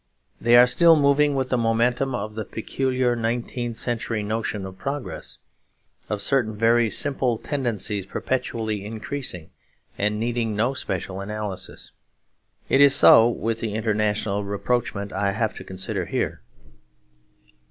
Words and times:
They 0.41 0.55
are 0.57 0.65
still 0.65 0.95
moving 0.95 1.35
with 1.35 1.49
the 1.49 1.59
momentum 1.59 2.15
of 2.15 2.33
the 2.33 2.43
peculiar 2.43 3.15
nineteenth 3.15 3.77
century 3.77 4.23
notion 4.23 4.65
of 4.65 4.79
progress; 4.79 5.37
of 6.09 6.23
certain 6.23 6.55
very 6.57 6.89
simple 6.89 7.37
tendencies 7.37 8.07
perpetually 8.07 8.83
increasing 8.83 9.51
and 9.99 10.19
needing 10.19 10.55
no 10.55 10.73
special 10.73 11.21
analysis. 11.21 11.91
It 12.67 12.81
is 12.81 12.95
so 12.95 13.29
with 13.29 13.59
the 13.59 13.75
international 13.75 14.43
rapprochement 14.43 15.13
I 15.13 15.33
have 15.33 15.53
to 15.57 15.63
consider 15.63 16.05
here. 16.07 16.41